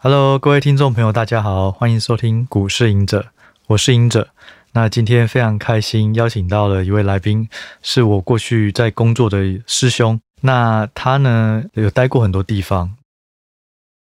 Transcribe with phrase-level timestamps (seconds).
[0.00, 3.32] Hello，各位听众朋友，大家好，欢迎收听股市隐者，
[3.66, 4.28] 我是隐者。
[4.70, 7.48] 那今天非常开心，邀请到了一位来宾，
[7.82, 10.20] 是我过去在工作的师兄。
[10.42, 12.94] 那他呢，有待过很多地方，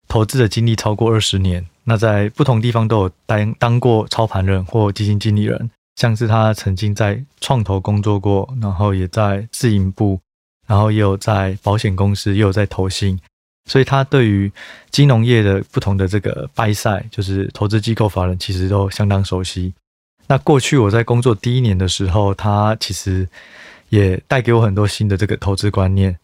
[0.07, 1.67] 投资的经历超过二十年。
[1.85, 10.21] 那在不同地方都有当当过操盘人或基金经理人，像是他曾经在创投工作过，然后也在自营部，
[10.67, 13.19] 然后也有在保险公司，也有在投信。
[13.69, 14.51] 所以他对于
[14.91, 19.73] 金融业的不同的这个 buy side，就是投资机构法人，其实都相当熟悉。
[20.27, 23.27] 那过去我在工作第一年的时候，他其实
[23.89, 26.15] 也带给我很多新的这个投资观念，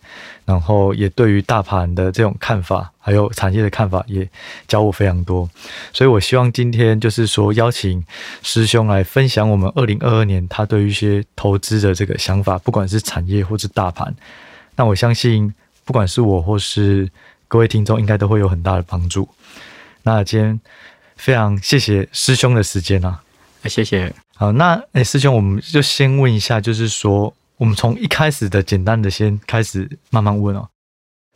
[0.44, 4.28] 然后也对于大盘的这种看法，还有产业的看法，也
[4.68, 5.48] 教我非常多。
[5.92, 8.04] 所以我希望今天就是说邀请
[8.42, 14.14] 师兄来分享我们二零二二年他对于一些投资的这个想法，不管是产业或是大盘。
[14.76, 15.54] 那我相信，
[15.86, 17.08] 不管是我或是
[17.48, 19.28] 各位听众应该都会有很大的帮助。
[20.02, 20.60] 那今天
[21.16, 23.22] 非常谢谢师兄的时间啊，
[23.64, 24.14] 谢谢。
[24.36, 30.68] 好，那哎，师兄，我们就先问一下，就是说，我们从一开始的简单的先开始慢慢问哦。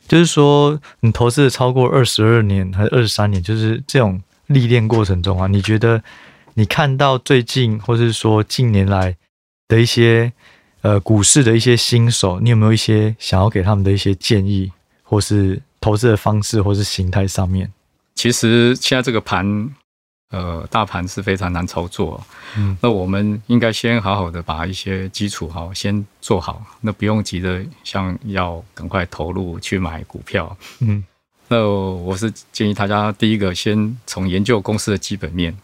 [0.07, 6.03] 就是说，你投资了超过二十二年还是二十三年，就是这种历练过程中啊，你觉得
[6.53, 9.15] 你看到最近或是说近年来
[9.67, 10.31] 的一些
[10.81, 14.71] 呃股市的一些新手，你有没有一些想要给他们的一些建议，
[15.01, 15.61] 或是？
[15.81, 17.71] 投资的方式或是形态上面，
[18.15, 19.69] 其实现在这个盘，
[20.29, 22.21] 呃，大盘是非常难操作。
[22.57, 30.55] 嗯，那我们应该先好好的把一些基础好先做好，那不用急着像要赶快投入去买股票。
[30.79, 31.03] 嗯，
[31.47, 35.57] 那我是建议大家第一个先从研究公司的基本面，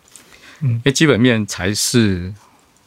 [0.62, 2.34] 嗯，因为基本面才是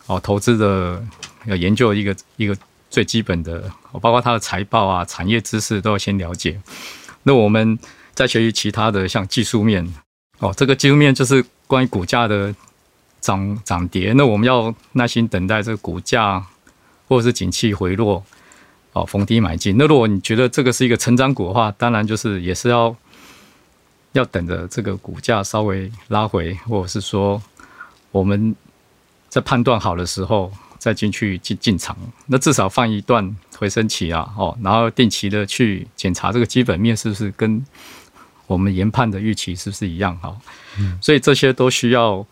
[0.06, 1.04] 哦投资的
[1.44, 2.56] 要研究一个一个
[2.88, 3.70] 最基本的，
[4.00, 6.58] 包括它的财报啊、产业知识都要先了解。
[7.28, 7.78] 那我们
[8.14, 9.86] 再学习其他的，像技术面
[10.38, 12.54] 哦，这个技术面就是关于股价的
[13.20, 14.14] 涨涨跌。
[14.16, 16.42] 那我们要耐心等待这个股价
[17.06, 18.24] 或者是景气回落，
[18.94, 19.76] 哦，逢低买进。
[19.76, 22.96] 那如果你觉得这个是一个成长股的话，当然就是也是要
[24.12, 27.42] 要等着这个股价稍微拉回，或者是说
[28.10, 28.56] 我们
[29.28, 30.50] 在判断好的时候。
[30.78, 31.96] 再进去进进场，
[32.26, 37.62] 那至少放一段回升期啊，哦，然后定期的去检查这个基本面是不是跟
[38.46, 40.34] 我们研判的预期是不是一样哈，
[40.78, 42.24] 嗯，所以这些都需要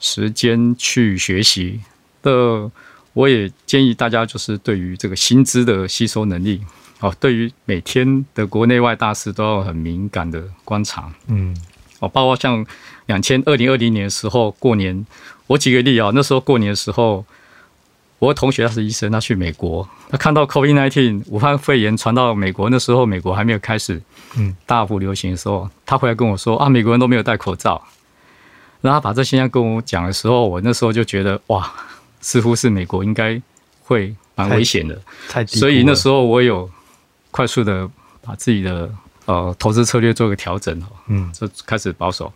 [0.00, 1.80] 时间去学习
[2.22, 2.70] 的。
[3.12, 6.60] 我也建议大家就是对于这个薪资的吸收能力，
[7.00, 11.54] 哦，对于每天的国内外大事都要很敏感的观察，嗯，
[11.98, 12.64] 哦，包括像
[13.06, 15.04] 两千二零二零年的时候过年，
[15.48, 17.26] 我举个例啊，那时候过年的时候。
[18.20, 24.00] 我同学他是医生，他去美国，他看到 COVID-19 武汉肺炎传到美国，那时候美国还没有开始
[24.36, 27.82] 嗯大幅流行的时候，他回来跟我说啊，美国人都没有戴口罩。
[28.82, 31.72] 然后他把这现象跟我讲的时候，我那时候就觉得哇，
[32.20, 33.40] 似乎是美国应该
[33.82, 35.00] 会蛮危险的。
[35.46, 36.70] 所以那时候我有
[37.30, 37.88] 快速的
[38.20, 38.90] 把自己的
[39.24, 42.30] 呃投资策略做个调整，嗯，就开始保守。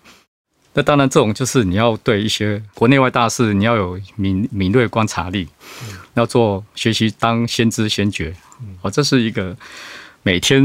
[0.75, 5.49] 那当然，这种就是你要对一些国内外大事，你要有敏敏锐观察力，
[6.15, 8.35] 要做学习当先知先觉。
[8.83, 9.57] 哦，这是一个
[10.23, 10.63] 每天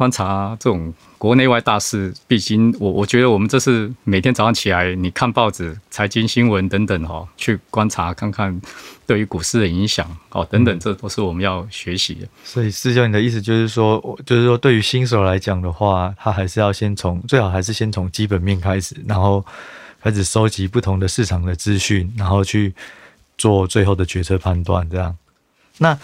[0.00, 0.94] 观察这种。
[1.18, 8.58] 国内外大事，毕竟我我觉得我们这是每天早上起来，你看报纸、财经新闻等等哈，去观察看看
[9.06, 12.26] 对于股市的影响哦，等等，这都是我们要学习的。
[12.42, 19.44] 所以，师兄，你的意思就是说，就是说，对于新手来讲的话，他还是要先从最好还是先从基本面开始，然后
[20.02, 22.72] 开始收集不同的市场的资讯，然后去
[23.36, 25.14] 做最后的决策判断，这样。
[25.78, 25.98] 那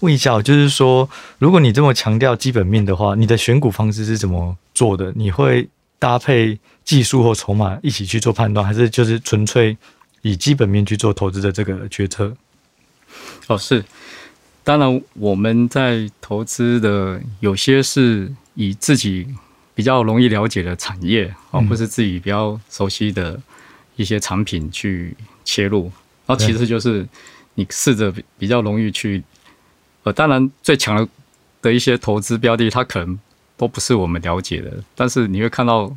[0.00, 1.08] 问一下，就是说，
[1.38, 5.12] 如果你这么强调基本面的话，你的选股方式是怎么做的？
[5.14, 5.68] 你会
[6.00, 9.76] 搭配技术或筹码一起去做判断，还是就是纯粹
[10.22, 12.34] 以基本面去做投资的这个决策？
[13.46, 13.84] 哦，是，
[14.64, 19.28] 当然我们在投资的有些是以自己
[19.74, 23.40] 比较容易了解的产业哦，或是自己比较熟悉的
[23.94, 25.84] 一些产品去切入，
[26.26, 27.06] 然后其实就是。
[27.60, 29.22] 你试着比较容易去，
[30.04, 31.06] 呃，当然最强的
[31.60, 33.18] 的一些投资标的，它可能
[33.58, 35.94] 都不是我们了解的，但是你会看到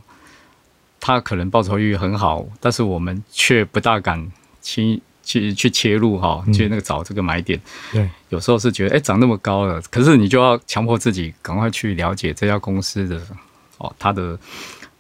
[1.00, 4.30] 它可能报酬率很好，但是我们却不大敢
[4.60, 7.58] 轻去去切入哈，去那个找这个买点。
[7.94, 13.22] 对，有时候是觉得哎涨那么高了，可是你就要强迫自己赶快去了解这家公司的
[13.78, 14.38] 哦，它的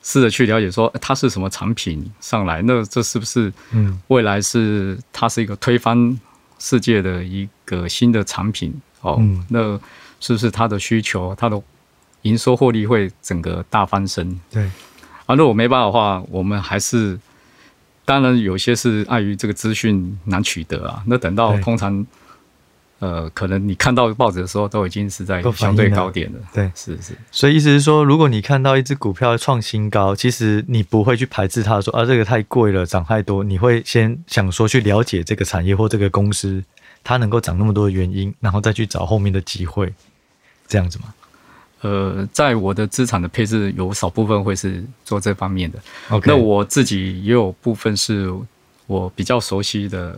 [0.01, 6.17] 试着去了解说它是什么产品上来，那这是不是嗯未来是它是一个推翻。
[6.63, 9.77] 世界的一个新的产品哦，嗯、那
[10.21, 11.61] 是不是它的需求、它的
[12.21, 14.39] 营收获利会整个大翻身？
[14.49, 14.71] 对啊，
[15.25, 17.19] 啊，如果没办法的话，我们还是
[18.05, 21.03] 当然有些是碍于这个资讯难取得啊。
[21.07, 22.07] 那等到通常。
[23.03, 26.39] 呃，可能你看到报纸的时候，都已经是在相对高点了。
[26.53, 27.13] 对，是是。
[27.33, 33.43] 所以意思是说，如果你看到一只股票创新高，其实你不会去排斥它，说啊这个太贵了，涨太多。
[33.43, 36.63] 你会先想说去了解这个产业或这个公司，
[37.03, 39.93] 它能够涨那么多的原因，然后再去找后面的机会，
[40.65, 41.13] 这样子吗？
[41.81, 45.77] 呃，在我的资产的配置，有少部分会是做这方面的。
[46.09, 48.33] OK，那我自己也有部分是
[48.87, 50.17] 我比较熟悉的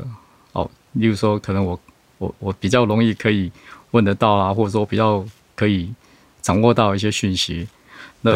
[0.51, 1.79] 哦，例如说可能我。
[2.17, 3.51] 我我比较容易可以
[3.91, 5.25] 问得到啊，或者说比较
[5.55, 5.93] 可以
[6.41, 7.67] 掌握到一些讯息。
[8.21, 8.33] 那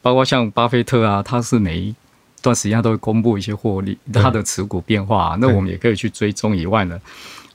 [0.00, 1.94] 包括像巴菲特啊，他是每一
[2.42, 7.00] 段时间都会公布一些获利，他的持股变化，那我们也可以去追踪以外呢，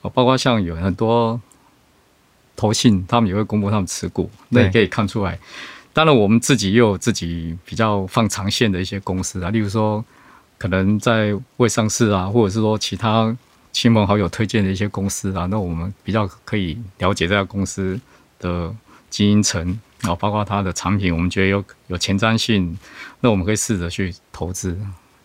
[0.00, 1.38] 哦，包括像有很多
[2.56, 5.38] 投信，他们也会公布他们持股，那也可以看出来。
[5.92, 10.04] 当然，我们自己也有自己比较放长线的一些公司啊，例如说
[10.56, 13.36] 可能在未上市啊，或者是说其他。
[13.80, 17.96] 亲朋好友推荐的一些公司啊，那我们比较可以了解这家公司
[18.40, 18.74] 的
[19.08, 19.64] 经营层，
[20.00, 22.76] 然后包括它的产品，我们觉得有有前瞻性，
[23.20, 24.76] 那我们可以试着去投资。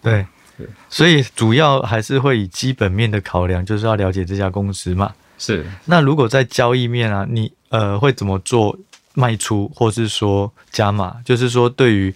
[0.04, 0.24] 对，
[0.56, 5.12] 对，所以主要还是会以基本面的考量，就是要了解这家公司嘛。
[5.40, 5.66] 是。
[5.86, 8.78] 那如果在交易面啊，你呃会怎么做
[9.16, 11.18] 卖出，或是说加码？
[11.26, 12.14] 就是说，对于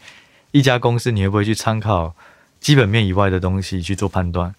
[0.51, 2.16] 一家公司，你会不会去参考
[2.60, 4.54] 基本面以外的东西去做判断？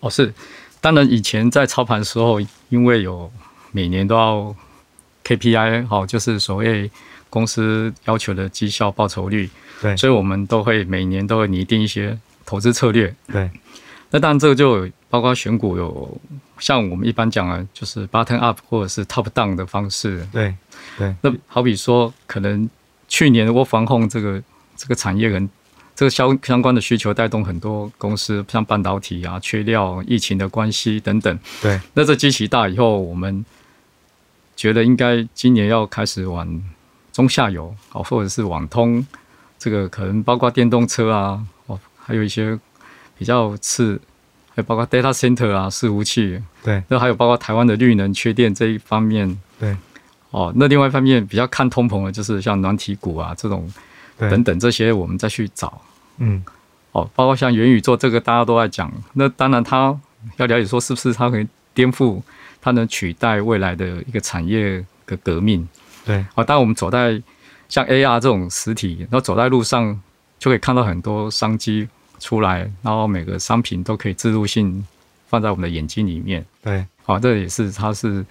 [0.00, 0.32] 哦，是，
[0.80, 3.30] 当然以前在操盘的时候，因为有
[3.72, 4.54] 每年都要
[5.24, 6.90] KPI，好，就是所谓
[7.28, 9.50] 公司要求的绩效报酬率，
[9.80, 12.16] 对，所以我们都会每年都会拟定一些
[12.46, 13.50] 投资策略，对。
[14.10, 16.20] 那当然这个就包括选股有
[16.58, 20.54] 像我们一般讲的，就是 bottom up 或者是 top down 的方式，对，
[20.96, 21.14] 对。
[21.20, 22.70] 那好比说，可能
[23.08, 24.42] 去年我防控这个
[24.76, 25.48] 这个产业人。
[25.98, 31.36] 这个相相关的需求带动很多公司，像半导体啊、缺料、疫情的关系等等。
[31.60, 33.44] 对，那这机器大以后，我们
[34.54, 36.62] 觉得应该今年要开始往
[37.12, 39.04] 中下游，哦，或者是网通，
[39.58, 42.56] 这个可能包括电动车啊，哦，还有一些
[43.18, 44.00] 比较次，
[44.54, 46.40] 还包括 data center 啊、伺服器。
[46.62, 49.36] 对，那还有包括台湾的绿能缺电这一方面。
[49.58, 49.76] 对，
[50.30, 53.68] 哦，那另外一方面比较看通膨的，就是像软体股啊这种。
[54.20, 55.80] 等等这些，我们再去找，
[56.18, 56.44] 嗯，
[56.92, 58.92] 哦，包括像元宇宙这个，大家都在讲。
[59.14, 59.98] 那当然，它
[60.36, 62.20] 要了解说，是不是它可以颠覆，
[62.60, 65.66] 它能取代未来的一个产业的革命？
[66.04, 67.22] 对，哦，当我们走在
[67.68, 70.00] 像 AR 这种实体，然后走在路上，
[70.38, 71.88] 就可以看到很多商机
[72.18, 74.84] 出来，然后每个商品都可以自入性
[75.28, 76.44] 放在我们的眼睛里面。
[76.62, 78.24] 对，好，这也是它是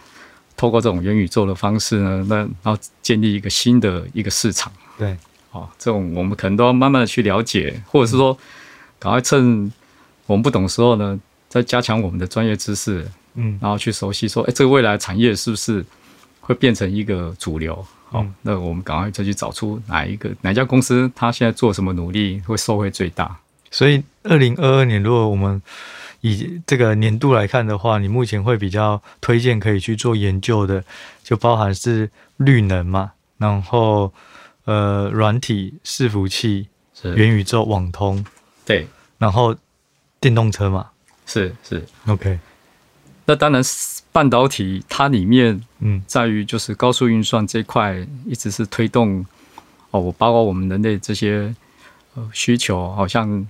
[0.55, 4.71] 透过这种元宇宙的方式呢，那然后建立一个新的一个市场。
[4.97, 5.15] 对。
[5.57, 8.37] 哦，这种我们可能都要慢慢的去了解，或者是说，
[8.99, 9.71] 赶快趁
[10.27, 11.19] 我们不懂的时候呢，
[11.49, 15.83] 再加强我们的专业知识，嗯，然后去熟悉说，哎，这个未来产业是不是
[16.39, 17.73] 会变成一个主流？
[18.09, 23.35] 好，嗯，那我们赶快再去找出哪一个哪一家公司，它现在做什么努力会收获最大。
[23.71, 25.59] 所以，二零二二年，如果我们
[26.21, 30.83] 以这个年度来看的话，你目前会比较推荐可以去做研究的，
[31.23, 34.13] 就包含是绿能嘛，然后。
[34.67, 36.67] 呃，软体、伺服器、
[37.15, 38.25] 元宇宙、网通，
[38.65, 38.85] 对，
[39.17, 39.55] 然后
[40.19, 40.89] 电动车嘛，
[41.25, 42.37] 是是，OK。
[43.23, 43.63] 那当然，
[44.11, 49.25] 半导体它里面，嗯，在于就是高速运算这一块，一直是推动
[49.91, 51.55] 哦，我包括我们人类这些
[52.15, 53.47] 呃需求，好像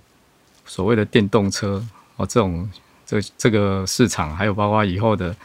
[0.68, 1.84] 所谓的电动车
[2.18, 2.70] 哦，这种
[3.08, 5.36] 这这个市场，还有包括以后的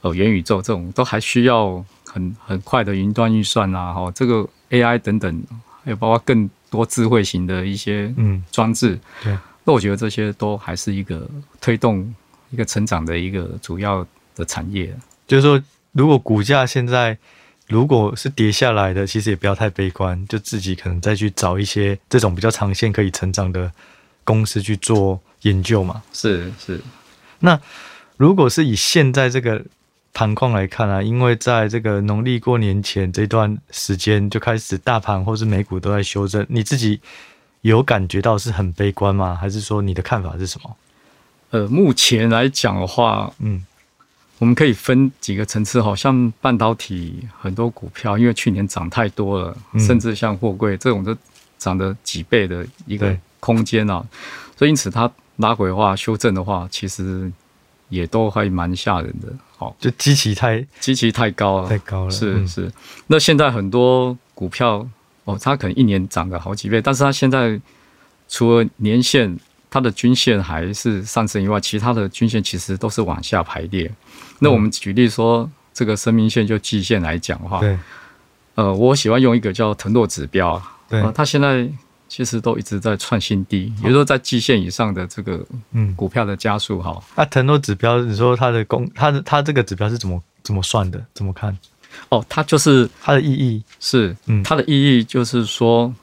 [0.00, 4.48] 呃元宇宙这种，都还需要很很快的云端运算啊，哦，这个。
[4.70, 5.42] AI 等等，
[5.84, 11.28] 还有包括更多智慧型的一些嗯装置，对，那我觉得这些都还是一个
[11.60, 12.14] 推动
[12.50, 14.96] 一个成长的一个主要的产业。
[15.26, 15.62] 就是说，
[15.92, 17.18] 如果股价现在
[17.68, 23.72] 如果是跌下来的，其实也不要太悲观，就自己可能再去找一些这种比较长线可以成长的
[24.24, 26.02] 公司去做研究嘛。
[26.12, 26.80] 是是，
[27.40, 27.60] 那
[28.16, 29.64] 如果是以现在这个。
[30.12, 37.00] 盘况来看啊，因为在这个农历过年前这段时间就开始大盘或是美股都在修正，你自己
[37.62, 39.38] 有感觉到是很悲观吗？
[39.40, 40.76] 还是说你的看法是什么？
[41.50, 43.64] 呃，目前来讲的话，嗯，
[44.38, 51.16] 我们可以分几个层次，好像半导体很多股票，因为去年涨太多了，嗯、甚至像货柜这种都
[51.56, 54.04] 涨了几倍的一个空间啊，
[54.56, 57.30] 所以因此它拉回的话，修正的话，其实。
[57.90, 59.28] 也都还蛮吓人的，
[59.58, 62.72] 好，就基期太基期太高了，太高了，是是。
[63.08, 64.88] 那现在很多股票，
[65.24, 67.60] 哦，它可能一年涨了好几倍，但是它现在
[68.28, 73.90] 除了年线它的均线还是上升以外，其他的均线其实都是往下排列。
[74.38, 77.78] 那我们举例说，这个生命线就季线来讲的话，对，
[78.54, 81.68] 呃，我喜欢用一个叫腾落指标，对，它现在
[82.10, 87.00] 其实都一直在创新低，也就是说在季线以上的这个嗯股票的加速哈。
[87.14, 91.00] 那腾落指标，你说它的公，它的它这个指标是怎么怎么算的？
[91.14, 91.56] 怎么看？
[92.08, 95.94] 哦，它就是它的意义是，嗯，它的意义就是说，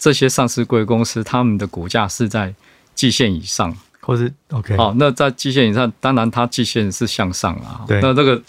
[0.00, 2.52] 这些上市贵公司他们的股价是在
[2.96, 7.84] 季线以上，或是 OK，好，那在季线以上，当然它季线是向上啊。
[7.86, 8.42] 对，那这个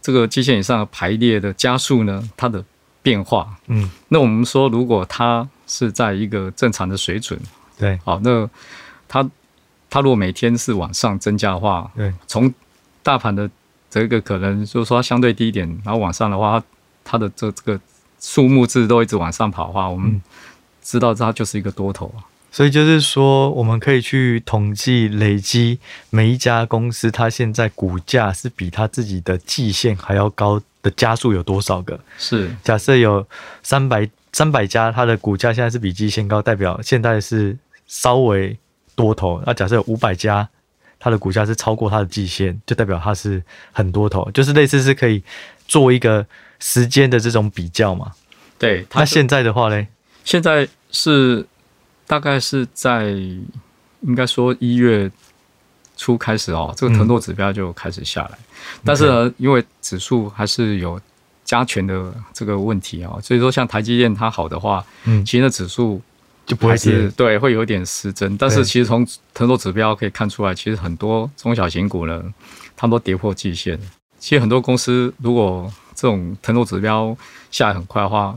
[0.00, 2.64] 这个季线以上的排列的加速呢，它的
[3.08, 7.40] 变化，嗯，那我们说，如果它是在一个正常的水准，
[7.78, 8.48] 对，好，那
[9.06, 9.30] 它
[9.88, 12.52] 它如果每天是往上增加的话，对，从
[13.02, 13.48] 大盘的。
[13.90, 16.62] 这个可能就是说相对低一点，然后往上的话，
[17.02, 17.80] 它的这这个
[18.20, 20.20] 数目字都一直往上跑的话，我们
[20.82, 22.12] 知道它就是一个多头。
[22.50, 25.78] 所以就是说，我们可以去统计累积
[26.10, 31.98] 每一家公司它现在股价是比它自己的季线还要高的家数有多少个？
[32.18, 33.26] 是假设有
[33.62, 38.58] 三百三百家，它的股价现在是比季线高，代表现在是稍微
[38.94, 39.42] 多头。
[39.46, 40.48] 那假设有五百家。
[41.00, 43.40] 它的股价是超过它的季线，就代表它是
[43.70, 45.22] 很多头，就是类似是可以
[45.68, 46.26] 做一个
[46.58, 48.10] 时间的这种比较嘛。
[48.58, 49.86] 对，那现在的话呢？
[50.24, 51.46] 现在是
[52.08, 53.10] 大概是在
[54.00, 55.08] 应该说一月
[55.96, 61.00] 初开始哦，这个腾挪指标就开始下来，嗯、但是呢，因为指数还是有
[61.44, 66.02] 加权的这个问题啊，所以说像台积电它好的话，嗯，其实那指数。
[66.48, 72.24] 就不会是对，会有点失真，但是其实从腾挪指标可以看出来，其实很多中小型股呢，
[72.74, 73.78] 他们都跌破季线。
[74.18, 77.14] 其实很多公司如果这种腾挪指标
[77.50, 78.34] 下来很快的话，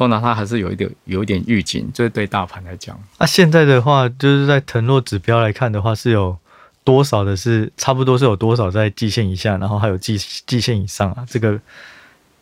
[0.00, 2.98] 通常它还是有一点有一点预警，就是对大盘来讲。
[3.18, 6.34] 那现在的话，就是在腾落指标来看的话，是有
[6.82, 10.16] 多少的是差不多是有多少在季线以下，然后还有季
[10.46, 11.26] 季线以上啊？
[11.28, 11.60] 这个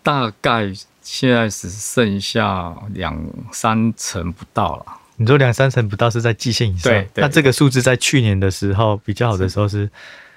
[0.05, 0.73] 大概
[1.03, 4.87] 现在只剩下两三成不到了。
[5.17, 9.91] 你说两三成不到是在季线以上，那这个数字在去年的时候比较好的时候是，是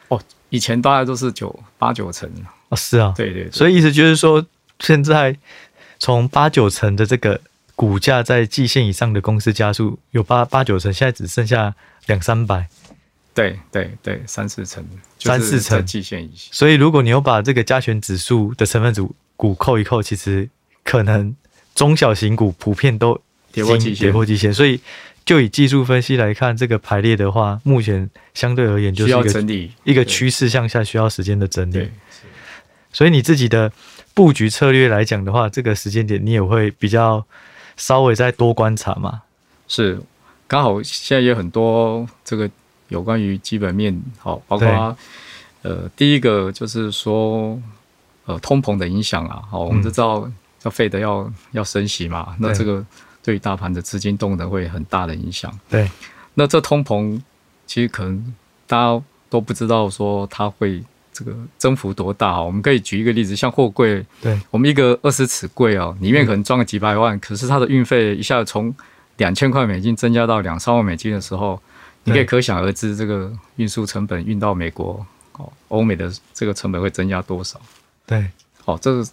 [0.08, 2.28] 哦，以前大概都是九八九成
[2.70, 4.44] 哦，是啊，对，对对，所以意思就是说，
[4.80, 5.38] 现在
[6.02, 7.40] 从八九成的这个
[7.76, 11.76] 股价在季线以上的公司加速有八八九成，现在只剩下
[12.08, 12.68] 两三百，
[13.36, 14.84] 对对对，三四成，
[15.20, 16.50] 三四成季线以下。
[16.52, 20.50] 所以如果你有把这个加权指数的成分组股扣一扣，其实
[20.84, 21.36] 可能
[21.76, 23.22] 中小型股普遍都。
[23.54, 24.80] 跌破季线，跌破季线，所以
[25.26, 31.92] 就以技术分析来看，这个排列的话，目前相对而言就是一个整理，一个趋势向下，需要时间的整理。
[32.94, 33.70] 所以你自己的
[34.22, 37.26] 布局策略来讲的话，这个时间点你也会比较
[37.76, 39.24] 稍微再多观察嘛？
[39.68, 40.00] 是，
[40.48, 42.48] 刚好现在也有很多这个
[42.90, 44.96] 有关于基本面，好，包括
[45.64, 47.60] 呃，第一个就是说
[48.26, 52.86] 呃，通膨的影响啊，好，我们都知道要费的要要升息嘛，那这个。
[53.24, 55.56] 对于大盘的资金动能会很大的影响。
[55.70, 55.88] 对，
[56.34, 57.22] 那这通膨
[57.68, 58.34] 其实可能
[58.66, 60.84] 大家都不知道说它会
[61.24, 62.42] 这个增幅多大啊。
[62.42, 68.74] 我们可以举一个例子，像货柜，对，我们一个二十尺柜哦，里面可能装个几百万，可是它的运费一下子从
[69.18, 71.62] 两千块美金增加到两三万美金的时候，
[72.04, 77.62] 你可以可想而知这个运输成本运到美国哦，欧美的这个成本会增加多少？
[78.06, 78.26] 对，
[78.64, 79.06] 好，这个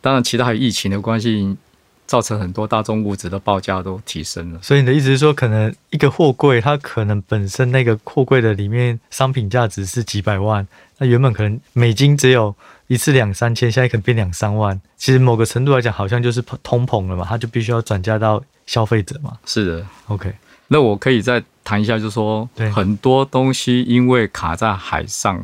[0.00, 1.56] 当然其他还有疫情的关系。
[2.06, 10.66] 造成很多大宗物质的报价都提升了，所以你的意思是说，可能一个货柜它可能本身那个货柜的里面商品价值是几百万，
[10.98, 12.54] 那原本可能美金只有
[12.88, 14.78] 一次两三千，现在可能变两三万。
[14.98, 19.38] 其实某个程度来讲，好像就是通膨了嘛，它就必须要转嫁到消费者嘛。
[19.46, 20.30] 是的，OK。
[20.68, 25.42] 那我可以再谈一下，就是说，很多东西因为卡在海上，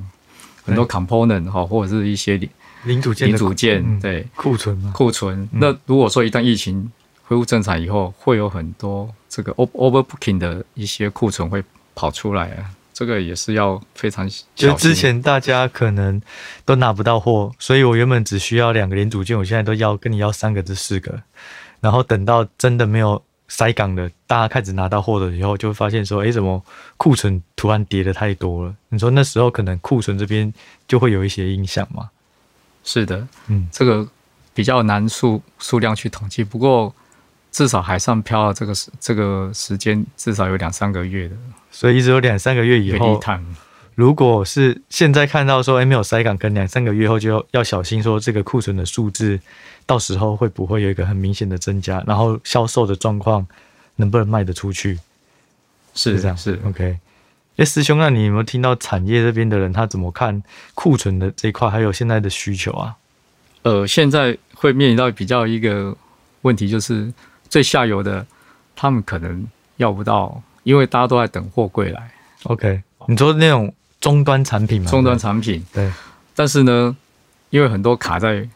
[0.65, 2.39] 很多 component 哈，或者是一些。
[2.85, 5.49] 零组件，零组件，对库存嘛，库存。
[5.53, 6.91] 那如果说一旦疫情
[7.25, 11.63] 恢复正常以后，会有很多这个 overbooking 的一些库存会
[11.95, 14.47] 跑出来啊，这个也是要非常小心。
[14.55, 16.21] 就之前大家可能
[16.65, 21.23] 都拿不到货，所以我原本只需要两个零组件，我现在都要跟你要三个至四个，
[21.81, 26.65] 然后等到真的没有塞港的，大家开始拿到货的时候，就会发现说，哎，怎么
[26.97, 28.75] 库存突然跌的太多了？
[28.89, 30.53] 你说那时候可能库存这边
[30.87, 32.09] 就会有一些影响嘛？
[32.89, 34.09] 是的，嗯，这个
[34.55, 36.95] 比较难数数量去统计，不过
[37.53, 41.37] 至少海上漂的这个时这个时间至少有两三个月的，
[41.71, 43.21] 所以一直有两三个月以后，
[43.95, 49.39] 如果是现在看到说，哎，没有塞港，可能两三个月后就要要小心，说这个库存的数字，
[49.85, 52.03] 到时候会不会有一个很明显的增加？
[52.07, 53.47] 然后销售的状况
[53.97, 54.99] 能不能卖得出去？
[55.93, 56.99] 是，是这样，是 OK。
[57.59, 60.41] 哎，师兄，那你有没有听到产业这边的人他怎么看
[60.75, 62.95] 库存的这一块，还有现在的需求啊？
[63.63, 65.95] 呃，现在会面临到比较一个
[66.43, 67.13] 问题，就是
[67.49, 68.25] 最下游的
[68.77, 69.45] 他们可能
[69.77, 72.09] 要不到，因为大家都在等货柜来。
[72.45, 74.89] OK，你说那种终端产品吗？
[74.89, 75.93] 终端产品，对。
[76.37, 76.97] 但是呢，
[77.51, 78.49] 因为很多卡在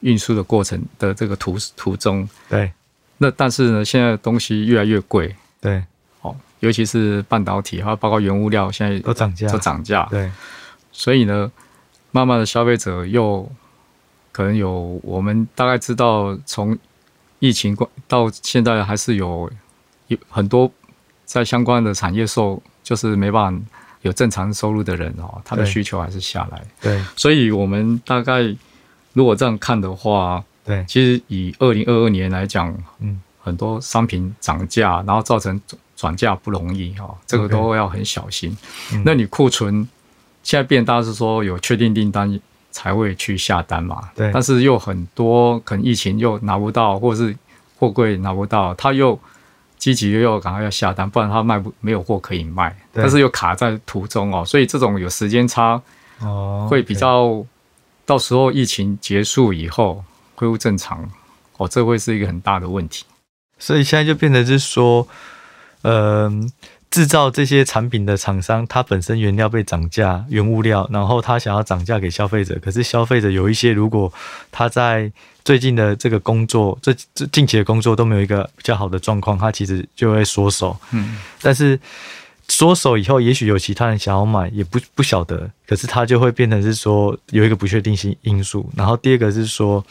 [0.00, 2.72] 运输的过程的这个途途中，对。
[3.18, 5.84] 那但是呢，现在东西越来越贵，对。
[6.60, 10.06] 尤其是半导体，还有包括原物料，现在都涨价，都涨价。
[10.10, 10.30] 对，
[10.92, 11.50] 所以呢，
[12.12, 13.50] 慢慢的消费者又
[14.30, 16.78] 可能有，我们大概知道，从
[17.38, 17.74] 疫情
[18.06, 19.50] 到现在，还是有
[20.08, 20.70] 有很多
[21.24, 23.62] 在相关的产业受，就是没办法
[24.02, 26.62] 有正常收入的人哦，他的需求还是下来。
[26.78, 28.42] 对，所以我们大概
[29.14, 35.58] 如果这样看的话，对，其实以二零二二年来讲，嗯，很多商品涨价，然后造成。
[36.00, 38.56] 转嫁不容易哦，这个都要很小心。
[38.90, 39.02] Okay.
[39.04, 39.86] 那你库存
[40.42, 42.40] 现在变大是说有确定订单
[42.70, 44.08] 才会去下单嘛？
[44.14, 44.30] 对。
[44.32, 47.36] 但是又很多可能疫情又拿不到，或者是
[47.76, 49.18] 货柜拿不到，他又
[49.76, 52.74] 积极又要赶快要下单，不然他卖不没有货可以卖。
[52.94, 55.82] 但是又卡在途中哦，所以这种有时间差
[56.20, 57.46] 哦，会比较、oh, okay.
[58.06, 60.02] 到时候疫情结束以后
[60.34, 61.06] 恢复正常
[61.58, 63.04] 哦，这会是一个很大的问题。
[63.58, 65.06] 所以现在就变成是说。
[65.82, 66.30] 呃，
[66.90, 74.12] 制造这些产品的厂商，它本身原料被涨价，原物料，然后他想要涨价给消费者，可是消费者有一些，如果
[74.50, 75.10] 他在
[75.44, 80.76] 最近的这个工作，这这近期的工作都没有一个比较好的状况，他其实就会缩手。
[80.90, 81.78] 嗯，但是
[82.48, 88.68] 缩手以后，也许有其他人想要买，也不不晓得，可是他就会变成是说有一个不确定性因素。
[88.76, 89.84] 然后第二个是说。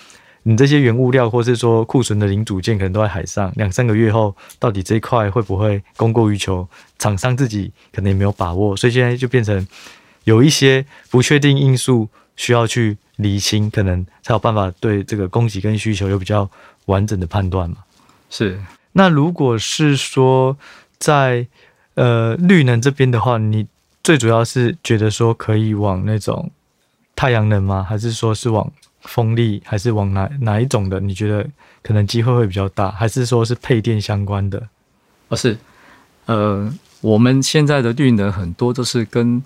[0.43, 6.67] 你这些原物料，或是说库存的零组件，可能都在海上，两三个月后，到底这一块会不会供过于求？
[6.97, 9.67] 厂商自己可能也没有把握，所以现在就变成
[10.23, 16.49] 有一些不确定因素需要去厘清，可能才有办法对这个供给跟需求有比较
[16.85, 17.77] 完整的判断嘛。
[18.29, 18.59] 是。
[18.93, 20.57] 那如果是说
[20.97, 21.45] 在
[21.93, 23.67] 呃绿能这边的话，你
[24.03, 26.49] 最主要是觉得说可以往那种
[27.15, 27.85] 太阳能吗？
[27.87, 28.71] 还是说是往？
[29.01, 30.99] 风力还是往哪哪一种的？
[30.99, 31.47] 你觉得
[31.81, 34.67] 可能机会会比较大，还是说是配电相关的？
[35.27, 35.57] 不是，
[36.25, 39.41] 呃，我们现在的绿能很多都是跟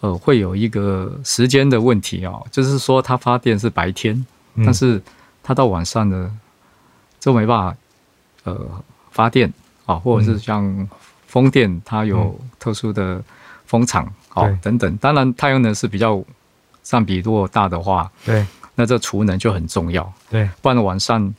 [0.00, 4.14] 呃会有一个时间的问题哦，就是说它发电是白天，
[4.54, 5.02] 嗯、但是
[5.42, 6.38] 它到晚上呢
[7.18, 7.76] 就没办法
[8.44, 9.52] 呃发电
[9.86, 10.88] 啊、哦，或者是像
[11.26, 13.22] 风电，它有特殊的
[13.66, 14.96] 风场哦、等等。
[14.98, 16.22] 当然，太阳能是比较。
[16.82, 21.32] 占比如果大的话，对，那这储能就很重要，对，不然晚上，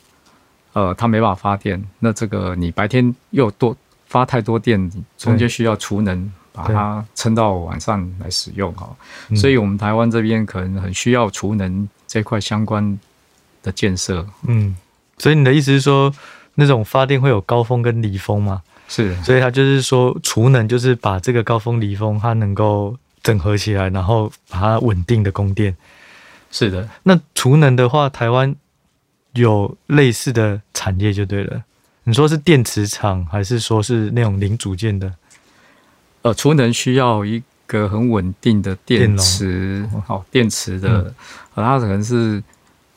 [0.72, 3.76] 呃，它没办法发电，那这个你白天又多
[4.08, 8.90] 发太多电，中间需要储能把它撑到晚上来使用哈，
[9.36, 12.98] 所以我们台湾这边可能很需要储能这块相关
[13.62, 14.76] 的建设，嗯，
[15.18, 16.14] 所以你的意思是说，
[16.56, 18.62] 那种发电会有高峰跟离峰吗？
[18.88, 22.96] 是，所以它就是说储能就是把这个高峰离峰它能够。
[23.24, 25.76] 整合起来，然后把它稳定的供电。
[26.52, 28.56] 是的，那储能的话，台湾
[29.34, 31.64] 有类似的产业就对了。
[32.04, 35.12] 你说是电池厂，还是说是那种零组件的？
[36.22, 41.16] 呃，储能需要一个很稳定的电池，好、哦，电池的，嗯、
[41.56, 42.44] 它可能是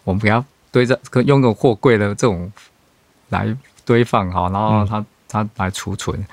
[0.04, 2.52] 我们给它堆在，用个货柜的这种
[3.30, 6.26] 来堆放，好，然后它、嗯、它来储存。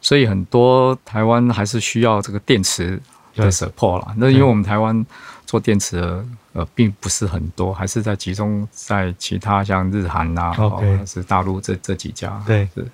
[0.00, 3.00] 所以很多台湾还是需要这个电池。
[3.36, 5.04] 的 support 啦，那因为我们台湾
[5.46, 12.42] 做电池的呃并不是很多，还是在集中在其他像日韩呐、啊，或者是大陆这这几家。
[12.46, 12.86] 对，是。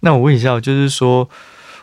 [0.00, 1.28] 那我问一下，就是说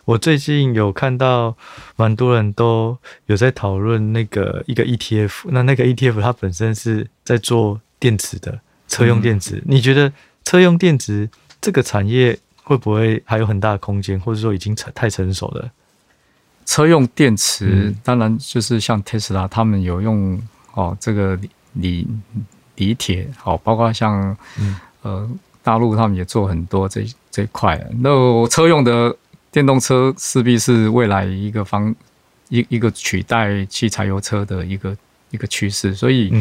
[0.06, 1.56] 我最近有看到
[1.96, 15.70] 蛮多人都有在讨论那个一个 ETF，那那个 ETF 它本身是在做电池的车用电池，嗯、你觉得车用电池这个产业会不会还有很大的空间，或者说已经成太成熟了？
[16.66, 20.42] 车用电池，当然就是像特斯拉，他们有用
[20.74, 21.40] 哦，这个
[21.74, 22.08] 锂
[22.76, 24.36] 锂铁，哦，包括像
[25.04, 25.30] 呃
[25.64, 27.80] 大陆他们也做很多这这一块。
[28.00, 29.16] 那车用的
[29.52, 31.94] 电动车势必是未来一个方
[32.50, 34.98] 一一个取代汽柴油车的一个
[35.30, 36.34] 一个趋势，所以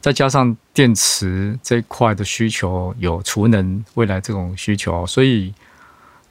[0.00, 5.54] 再加上电池这一块的需求，有储能未来这种需求，所以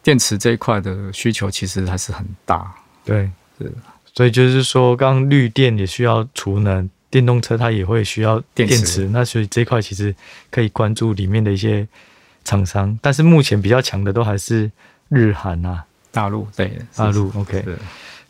[0.04, 2.70] 电池这一块的需求其实还是很大。
[3.10, 3.74] 对，是，
[4.14, 9.08] 所以就是说，刚绿电也需要储能，电动车它也会需要电池。
[9.08, 10.16] 那所以这块其实
[10.50, 11.88] 可以关注里面的一些
[12.46, 14.72] 厂商，但是目前比较强的都还是
[15.10, 17.64] 日韩啊，大陆对，大陆 OK。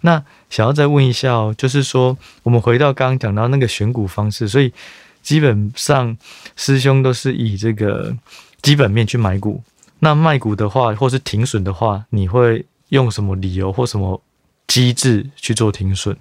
[0.01, 4.73] 那想要再问一下哦，就是说我们回到刚刚讲到那个选股方式，所以
[5.21, 6.17] 基本上
[6.55, 8.15] 师兄都是以这个
[8.61, 9.61] 基本面去买股。
[9.99, 14.21] 那卖股的话，或是停损的话，你会用什么理由或什么
[14.69, 16.15] 机制去做停损？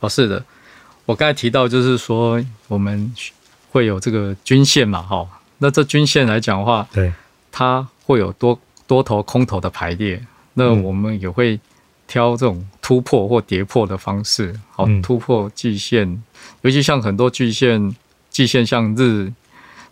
[0.00, 0.42] 哦，是的，
[1.04, 3.12] 我刚才提到就是说我们
[3.70, 7.12] 会有这个均线嘛，哈，那这均线来讲的话，对，
[7.52, 11.60] 它会有多多头空头的排列，那我们也会
[12.06, 16.22] 挑这种突破或跌破的方式，好，突破季线，
[16.62, 17.94] 尤其像很多季线，
[18.30, 19.30] 季线像日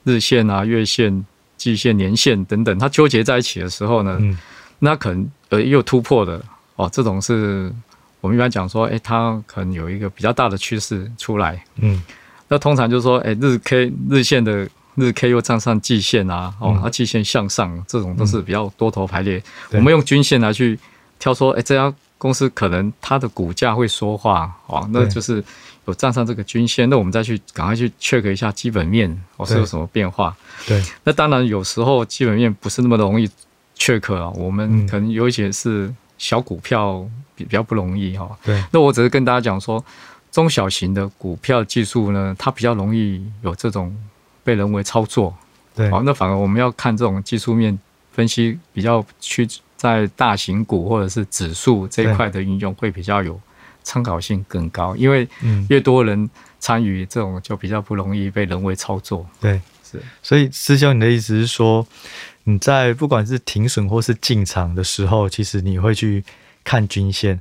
[0.04, 1.26] 日线啊、月线。
[1.56, 4.38] 季线、年线等等，它纠结在一起的时候呢，嗯、
[4.80, 6.44] 那可能呃又突破的
[6.76, 7.72] 哦，这种是
[8.20, 11.64] 我们一般讲说，哎、欸，它可能有一个比较大的趋势出来。
[11.76, 12.02] 嗯，
[12.48, 19.38] 那通常就是说，哎、欸，日 K 日线的日 K 又站上季线啊，哦，它季线向上，这种都是比较多头排列。
[19.70, 20.78] 嗯、我们用均线来去
[21.18, 25.44] 挑说，哎、欸，这家公司可能它的股价会说话哦，那就是。
[25.88, 30.36] 有站上这个均线，那我们再去赶快去 check 一下基本面，哦，是有什么变化？
[30.66, 33.30] 对，那当然有时候基本面不是那么容易
[33.78, 38.36] check 啊，我们可能有一些是小股票比比较不容易哈。
[38.44, 39.84] 对，那我只是跟大家讲说，
[40.30, 43.96] 中小型的股票技术呢，它比较容易有这种
[44.42, 45.36] 被人为操作。
[45.74, 47.78] 对，好，那反而我们要看这种技术面
[48.12, 53.40] 分析，比较去在大型股或者是指数这一块的运用会比较有。
[53.88, 55.28] 参考性更高，因为
[55.68, 59.24] 越多人参与，这种就比较不容易被人为操作。
[59.40, 60.02] 对，是。
[60.24, 61.86] 所以师兄，你的意思是说，
[62.48, 66.24] 你在不管是停损或是进场的时候，其实你会去
[66.64, 67.40] 看均线。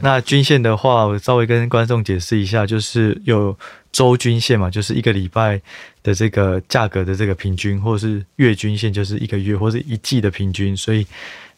[0.00, 3.58] 那均线的话，我稍微跟观众解释一下，就是有
[3.90, 5.60] 周均线嘛，就是一个礼拜
[6.02, 10.76] 的这个价格的这个平均，或者是月均线，就是一个月或者一季的平均。
[10.76, 11.06] 所以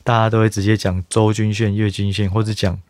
[0.03, 2.81] 大家都会直接讲周均线、月均线，或者讲。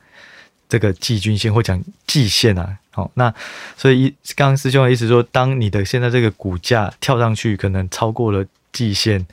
[0.66, 3.32] 这个季均线或讲季线啊，好，那
[3.76, 9.24] 所以一刚刚师兄的意思说，当你的现在这个股价跳上去，可能超过了季线，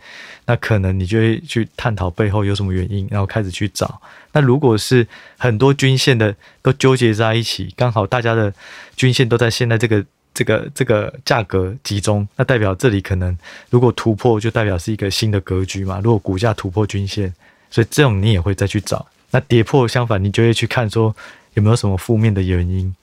[0.46, 4.02] 那可能你就会去探讨背后有什么原因，然后开始去找。
[4.32, 5.06] 那如果是
[5.38, 8.54] 很多均线的都纠结在一起，刚好大家的
[8.96, 13.38] 均线都在现在这个这个这个价格集中，那代表这里可能
[13.70, 16.00] 如果突破，就代表是一个新的格局嘛。
[16.02, 17.34] 如果股价突破均线，
[17.70, 19.06] 所以这种你也会再去找。
[19.32, 21.14] 那跌破相反，你就会去看说
[21.56, 22.94] 有没有什么负面的原因，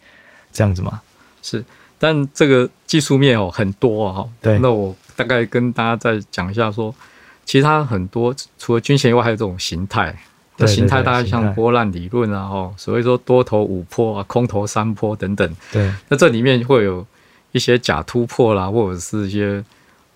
[0.53, 1.01] 这样子吗？
[1.43, 1.65] 是，
[1.99, 4.29] 但这个技术面哦很多哈。
[4.41, 6.95] 对，那我大概跟大家再讲一下说，
[7.45, 10.17] 其实它很多除了均线以外，还有这种形态。
[10.57, 15.57] 那形态大概像波浪理论啊，哦，所谓说多头五波啊，空头三波等等。
[15.73, 17.07] 对，那这里面会有
[17.53, 19.65] 一些假突破啦，或者是一些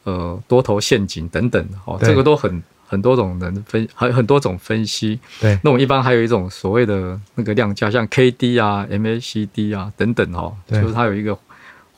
[0.05, 1.69] 呃多头陷阱等等。
[1.85, 2.63] 哦，这个都很。
[2.93, 5.19] 很多种人分，很很多种分析。
[5.41, 11.35] 对，那我们一般还有一种所谓的那个量价，像 K D 啊、M A C D 啊等等哦，就是它有一个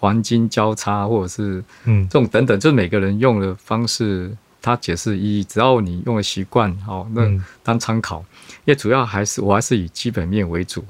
[0.05, 7.23] 黄金交叉，或者是嗯这种等等，就是每个人用的方式，它解释意义，只要你用的习惯哦，那
[7.63, 8.23] 当参考。
[8.67, 10.85] 因为主要还是我还是以基本面为主，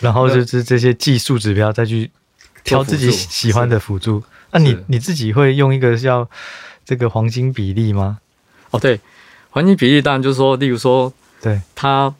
[0.00, 2.10] 然后就是这些技术指标再去
[2.64, 4.20] 挑自己喜欢的辅助。
[4.50, 6.28] 那你你自己会用一个叫
[6.84, 8.18] 这个黄金比例吗？
[8.72, 8.98] 哦，对。
[9.50, 12.12] 黄金比例当然就是说，例如说，对它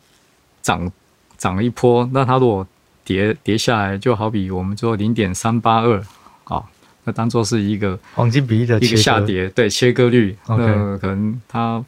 [0.62, 0.90] 涨
[1.37, 2.66] 涨了一波，那它如果
[3.05, 6.17] 跌跌下来，就好比我们说零点三八二啊，
[7.08, 11.82] 那当做是一个黄金比例的一个下跌，对切割率，那可能它，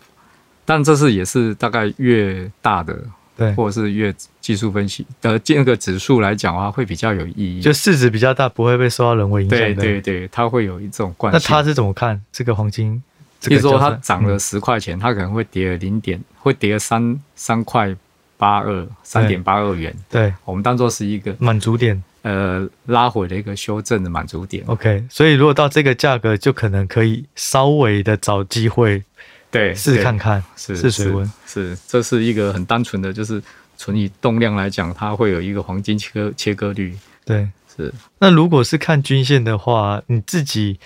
[0.65, 2.99] 但这是也是大概越大的，
[3.37, 11.39] 对，或者是越技术分析的这个指数来讲的话，会比较有意义，就市值比较大，不会被受到人为影响，对对对，它会有一种惯性。
[11.39, 13.03] 那他是怎么看这个黄金？
[13.43, 17.95] 比如说它涨了十块钱，它可能会跌了零点，会跌了三三块
[18.39, 19.95] 八二，三点八二元。
[20.09, 24.65] 对，我们当做是一个满足点，呃，拉回的一个修正的满足点。
[24.67, 29.03] OK，所以如果到这个价格，就可能可以稍微的找机会，
[29.51, 33.43] 对，试看看，是试水温，是，这是一个很单纯的，就是
[33.77, 36.97] 纯以动量来讲，它会有一个黄金切割切割率。
[37.25, 37.93] 对，是。
[38.19, 40.79] 那如果是看均线的话，你自己。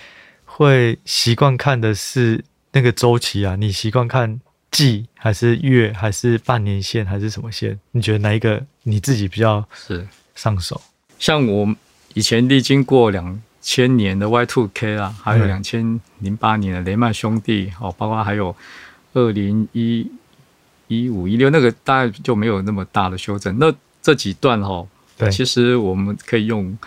[0.57, 3.57] 会习惯看的是那个周期啊？
[3.57, 4.39] 你习惯看
[4.71, 7.77] 季还是月还是半年线还是什么线？
[7.91, 10.81] 你觉得哪一个你自己比较是上手？
[11.19, 11.75] 像我
[12.13, 18.55] 以前历经过两千年的 Y2K 啊，还有两千零八年的雷曼兄弟哦，包括还有
[19.13, 20.09] 二零一
[20.87, 23.57] 一五一六那个大概就没有那么大的修正。
[23.57, 26.77] 那这几段哦，对，其实我们可以用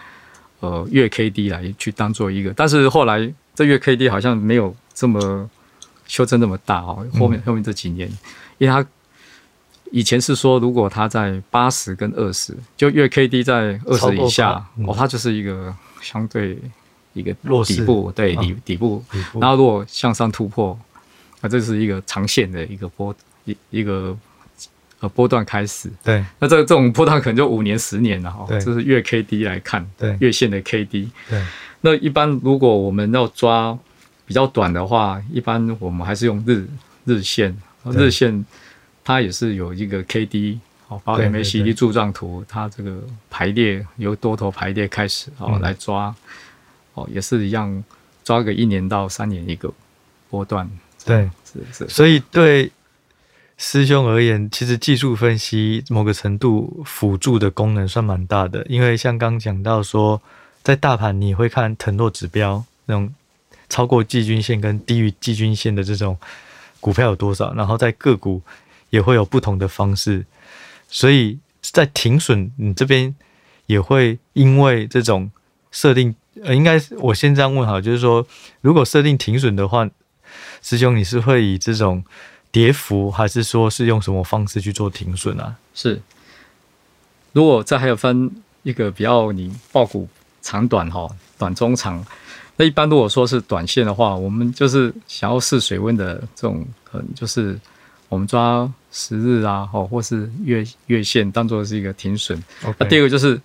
[0.60, 5.50] 呃月 K D 来去当做一个，但是后来这月 K D 好像没有这么
[6.06, 7.04] 修正那么大哦。
[7.18, 8.08] 后面、嗯、后面这几年，
[8.58, 8.88] 因为它
[9.92, 16.58] 以前是说，如果它在八十跟二十，就月 K D 在二十以下，嗯、哦，它就是一个相对
[17.12, 17.32] 一个
[17.64, 19.02] 底部，对底底部。
[19.40, 20.78] 然后如果向上突破，
[21.40, 24.16] 那这是一个长线的一个波一一个。
[25.00, 28.44] 呃，波段开始，对，那这这种波段可能就五年、十年了哈。
[28.48, 31.08] 对，这是月 K D 来看，对，月线的 K D。
[31.30, 31.40] 对，
[31.82, 33.78] 那一般如果我们要抓
[34.26, 36.66] 比较短的话，一般我们还是用日
[37.04, 37.56] 日线，
[37.92, 38.44] 日线
[39.08, 46.14] 它也是有一个 K D，哦，把 MACD 柱状图，它这个排列由多头排列开始，哦，来抓，
[46.92, 47.82] 哦，也是一样，
[48.22, 49.72] 抓个一年到三年一个
[50.28, 50.70] 波段。
[51.06, 52.70] 对，是是，所以对。
[53.60, 60.22] 师兄而言，其实技术分析某个程度辅助的功能算蛮大的，因为像刚讲到说，
[60.62, 63.12] 在大盘你会看腾落指标那种
[63.68, 66.16] 超过季均线跟低于季均线的这种
[66.78, 68.40] 股票有多少，然后在个股
[68.90, 70.26] 也会有不同的方式，
[70.88, 73.14] 所以在停损你这边
[73.66, 75.30] 也会因为这种
[75.70, 78.26] 设定，呃，应该我先这样问好，就是说
[78.60, 79.88] 如果设定停损的话，
[80.62, 82.04] 师兄你是会以这种。
[82.50, 85.54] 跌幅还是说是用什么方式去做停损啊？
[85.74, 86.00] 是，
[87.32, 90.08] 如果这还有分一个比较你爆股
[90.40, 92.02] 长短哈，短中长。
[92.56, 97.56] 那一般如果说是短线的话，我们就是想要试水温的这种，可能就是
[98.08, 102.42] 我们抓十日啊，哦或是月月线当做是一个停损。
[102.78, 103.40] 那.第二个就是。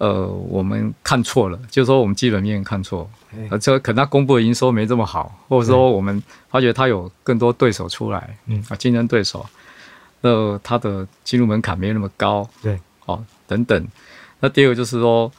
[0.00, 3.06] 呃，我们看错了，就是说我们基本面看错，
[3.50, 9.44] 呃，这可能他公布的营收没这么好，或者说我们发觉他有更多对手出来，嗯啊，竞争对手，
[10.22, 13.86] 那他的进入门槛没那么高，对，哦，等等。
[14.40, 15.30] 那第二个就是说，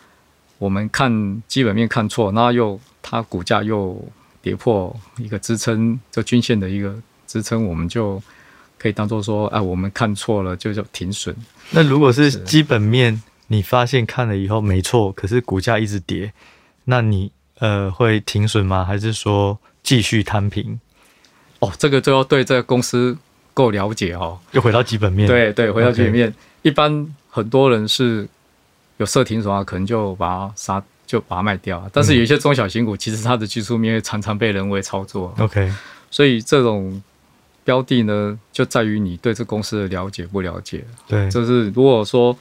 [0.59, 3.99] 我们看基本面看错，那又它股价又
[4.43, 6.95] 跌破一个支撑，这均线的一个
[7.31, 8.21] 支撑，我们就
[8.77, 11.33] 可以当做说，啊，我们看错了，就叫停损。
[11.69, 13.21] 那如果是基本面？
[13.47, 16.31] 你发现看了以后没错，可是股价一直跌，
[16.85, 18.85] 那你呃会停损吗？
[18.85, 20.79] 还是说继续摊平？
[21.59, 23.17] 哦，这个就要对这个公司
[23.53, 24.39] 够了解哦。
[24.51, 25.27] 又回到基本面。
[25.27, 26.33] 对对，回到基本面。
[26.61, 28.27] 一般很多人是
[28.97, 31.85] 有设停损啊，可能就把它杀，就把它卖掉。
[31.91, 35.35] 但是有一些中小型股，其实它的技术面常常被人为操作。
[35.39, 35.69] OK，
[36.09, 37.03] 所以这种
[37.63, 40.85] 标的呢，就在于你对这公司的了解不了解。
[41.07, 42.37] 对，就是如果说。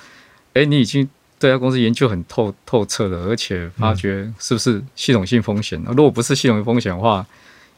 [0.53, 5.81] 哎，你已经这家公司研究很透透彻了，而且发觉是不是系统性风险？
[5.87, 7.25] 嗯、如果不是系统性风险的话，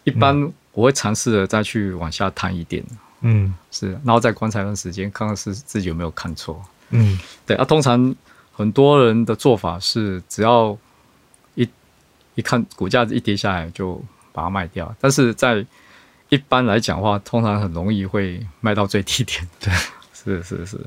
[0.04, 2.82] 一般我会尝试着再去往下探一点。
[3.20, 6.64] 嗯，是，然后再观察一段时间，看看是自己有没有看错。
[6.88, 8.16] 嗯，对啊，通常
[8.54, 10.74] 很多人的做法是，只要
[11.54, 11.68] 一
[12.36, 14.02] 一看股价一跌下来，就
[14.32, 14.96] 把它卖掉。
[14.98, 15.62] 但是在
[16.32, 19.46] 一般来讲的话，通常很容易会卖到最低点。
[19.60, 19.70] 对，
[20.14, 20.80] 是是是。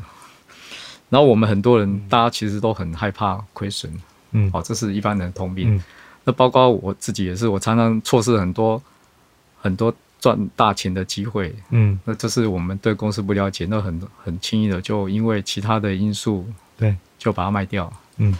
[1.07, 3.91] 然后我们很多人，大家其实都很害怕亏损，
[4.31, 5.75] 嗯，哦，这是一般人的通病。
[5.75, 5.83] 嗯、
[6.23, 8.81] 那包括我自己也是，我常常错失很多
[9.61, 16.43] 很多赚大钱的机会，嗯，那这是我们对公司不了解，那很很轻易的就因为其他的因素，
[16.75, 18.35] 对，就把它卖掉，嗯。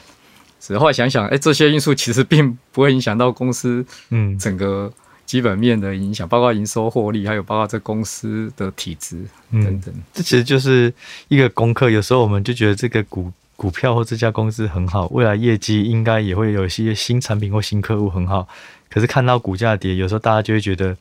[0.59, 4.91] 是后来想想，哎，这些因素其实并不会影响到公司，嗯，整个。
[5.25, 10.93] 基本面的影响，包括营收获利，还有包括这公司的体质等等、嗯，这其实就是
[11.29, 11.89] 一个功课。
[11.89, 18.47] 有时候我们就觉得这个股股票或这家公司很好，未来业绩应该也会有一些新产品或新客户很好。
[18.87, 20.95] 可是看到股价跌，有时候大家就会觉得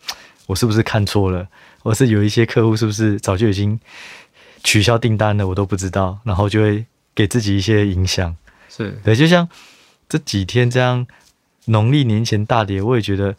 [0.47, 1.47] 我是不是看错了，
[1.83, 3.79] 或是有一些客户是不是早就已经
[4.63, 8.35] 取消订单了，我都不知道，然后就会给自己一些影响。
[8.71, 9.47] 是对，就像
[10.09, 11.07] 这几天这样，
[11.67, 13.37] 农历年前大跌，我也觉得。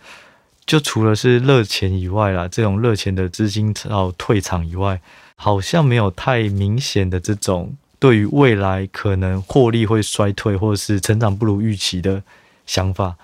[0.65, 4.99] 就除了是热钱以外啦，这种热钱的资金要退场以外，
[5.35, 12.23] 好像没有太明显的这种对于未来可能获利会衰退，或者是成长不如预期的
[12.65, 13.15] 想法，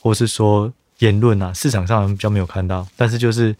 [0.00, 2.86] 或是说言论啊，市场上比较没有看到。
[2.96, 3.54] 但是就是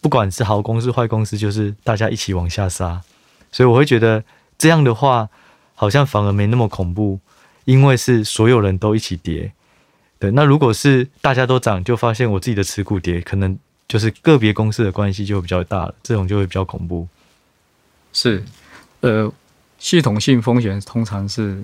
[0.00, 3.02] 不管是好公司坏公司，就是大家一起往下杀，
[3.50, 4.22] 所以我会觉得
[4.56, 5.28] 这样的话，
[5.74, 7.18] 好像反而没那么恐怖，
[7.64, 9.52] 因为是所有人都一起跌。
[10.18, 17.06] 对，那如果是大家都涨，就发现我自己的持股跌，可能就是个别公司的关系就会比较大了，这种就会比较恐怖。
[18.12, 18.42] 是，
[19.00, 19.32] 呃，
[19.78, 21.62] 系统性风险通常是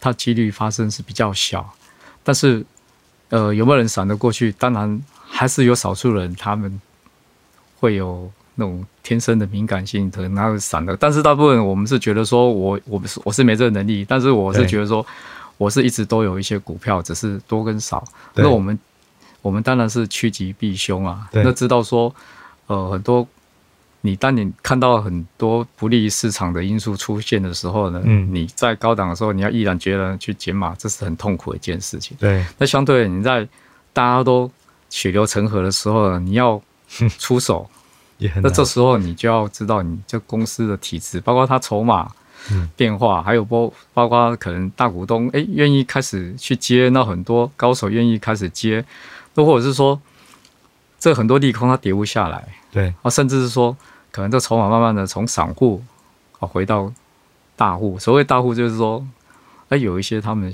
[0.00, 1.74] 它几率发生是比较小，
[2.22, 2.64] 但是
[3.30, 4.52] 呃，有没有人闪得过去？
[4.52, 6.80] 当然还是有少数人他们
[7.80, 10.96] 会有那种天生的敏感性，可能他会闪的。
[10.96, 15.04] 但是大部分我们是觉得说我，我我我是没这个能力，但是我是觉得说，
[15.58, 18.02] 我是一直都有一些股票，只是多跟少。
[18.34, 18.78] 那我们
[19.42, 21.28] 我们当然是趋吉避凶啊。
[21.32, 22.14] 那知道说，
[22.68, 23.26] 呃，很多
[24.00, 32.16] 你当你看到很多不利于市场的因素出现的时候呢，嗯，你在高档的时候，你要毅然决然去减码，这是很痛苦的一件事情。
[32.18, 33.46] 对，那相对你在
[33.92, 34.50] 大家都
[34.88, 36.60] 血流成河的时候呢，你要
[37.18, 37.68] 出手。
[38.42, 42.10] 那这时候你就要知道，你这公司的体质，包括它筹码
[42.76, 48.84] 变化，还有包包括可能大股东哎愿意开始去接，那很多高手愿意开始接，
[49.34, 50.00] 都或者是说，
[50.98, 53.76] 这很多利空它跌不下来，对啊，甚至是说，
[54.10, 55.82] 可能这筹码慢慢的从散户
[56.38, 56.92] 啊回到
[57.56, 59.06] 大户，所谓大户就是说，
[59.68, 60.52] 哎有一些他们。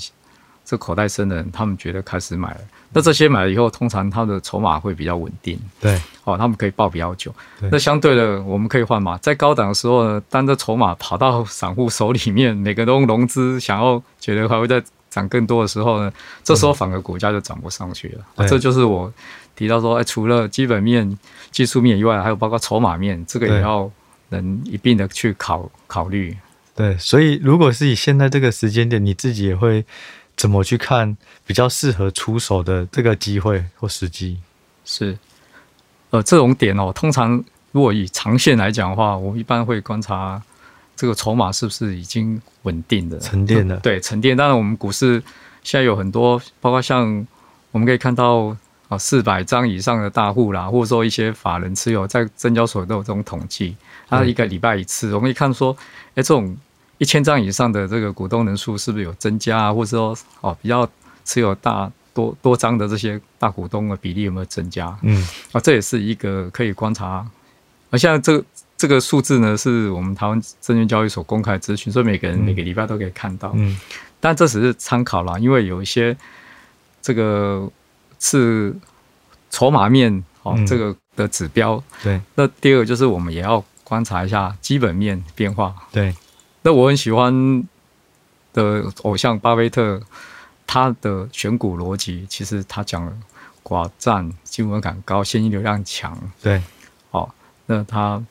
[0.67, 2.61] 这口袋深的人，他们觉得开始买了。
[2.95, 5.59] 那这些买了以后，通常它的筹码会比较稳定。
[5.81, 7.35] 对，哦，他们可以抱比较久。
[7.71, 14.81] 那相对的，我们可以换码，在高档的时候呢，当这筹码跑到散户手里面，每个都融资，想要觉得还会再
[15.11, 16.13] 涨更多的时候呢，
[16.45, 18.25] 这时候反而股价就涨不上去了。
[18.37, 19.13] 啊，这就是我
[19.57, 21.19] 提到说，哎，除了基本面、
[21.51, 23.91] 技术面以外，还有包括筹码面，这个也要
[24.29, 26.37] 能一并的去考考虑。
[26.77, 29.85] 对，所以如果是以现在这个时间点，你自己也会。
[30.37, 31.17] 怎么去看
[31.47, 34.39] 比较适合出手的这个机会或时机？
[34.85, 35.17] 是，
[36.11, 37.43] 呃，这种点哦，通常
[37.73, 40.43] 如果以长线来讲的话，我一般会观察
[40.97, 43.77] 这个筹码是不是已经稳定的沉淀了。
[43.79, 44.37] 对，沉淀。
[44.37, 45.23] 当然，我们股市
[45.63, 47.27] 现在有很多，包括像
[47.71, 48.57] 我们可以看到
[48.89, 53.77] 啊，四百张以上的大户啦，或者说一些法人持有，在证交所都有这种统计，
[54.09, 55.77] 它一个礼拜一次，我们可以看说，
[56.11, 56.57] 哎，这种。
[57.05, 59.75] 一千张以上的这个股东人数是不是有增加啊？
[59.75, 60.89] 或者说哦，比较
[61.23, 64.97] 持有大多多张的这些大股东的比例有没有增加？
[65.03, 67.23] 嗯，啊，这也是一个可以观察。
[67.91, 68.45] 而现在这个
[68.79, 73.53] 这个数字呢，是我们台湾证券交易所公开资讯，所以每个人每个礼拜都可以看到。
[73.55, 73.79] 嗯，
[74.19, 76.17] 但这只是参考啦，因为有一些
[77.03, 77.71] 这个
[78.19, 78.75] 是
[79.51, 81.85] 筹码面哦，这个的指标。
[82.03, 82.19] 对。
[82.35, 85.75] 那第二个就是我们也要观察一下基本面变化。
[85.93, 86.15] 对。
[86.65, 87.63] 那我很喜欢
[88.55, 90.01] 的偶像巴菲特，
[90.67, 93.13] 他的选股逻辑其实他讲了
[93.63, 96.19] 寡占、基本感高、现金流量强。
[96.41, 96.63] 对，
[97.11, 97.35] 好，
[97.67, 98.25] 那他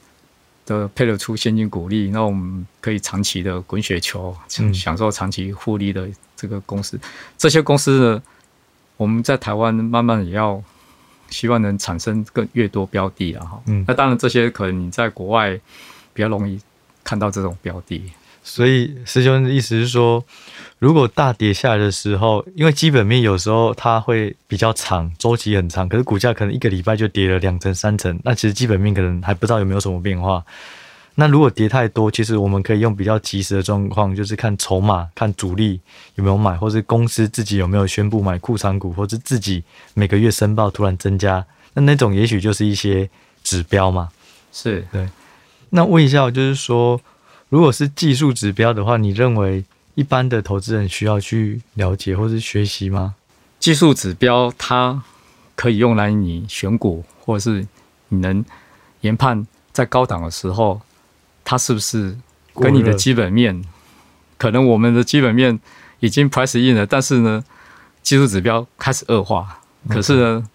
[0.66, 4.36] 的配得出现金股利，那我们可以长期的滚雪球，
[4.74, 6.98] 享受长期复利的这个公司。
[6.98, 7.02] 嗯、
[7.38, 8.24] 这些公司呢，
[8.98, 10.60] 我们在台湾慢慢也要
[11.30, 13.46] 希望能产生更越多标的啊。
[13.46, 15.56] 哈，嗯，那当然这些可能你在国外
[16.16, 16.60] 比较容易
[17.04, 18.12] 看到这种标的。
[18.44, 20.24] 所以师兄的意思是说，
[20.78, 30.44] 如果大跌下来的时候，因为基本面有时候它会比较长，周期很长，可是股价可能一个礼拜就跌了两成三成，那其实基本面可能还不知道有没有什么变化。
[31.16, 35.80] 那如果跌太多，其实我们可以用比较及时的状况，就是看筹码、看主力
[36.16, 43.10] 有没有买，或是公司自己有没有宣布买库藏股，或是自己每个月申报突然增加，那那种也许就是一些
[43.42, 44.10] 指标嘛。
[44.52, 45.08] 是对。
[45.70, 47.00] 那问一下，就是说。
[47.54, 49.64] 如果是技术指标的话，你认为
[49.94, 53.14] 一般的投资人需要去了解或是学习吗？
[53.60, 55.04] 技术指标它
[55.56, 57.64] 可以用来你选股，或者是
[58.08, 58.44] 你能
[59.02, 60.82] 研判在高档的时候，
[61.46, 62.18] 它是不是
[62.56, 63.64] 跟你的基本面？
[64.40, 65.60] 可能我们的基本面
[66.00, 67.44] 已经 price in 了，但是呢，
[68.02, 69.60] 技术指标开始恶化。
[69.88, 70.50] 可是呢，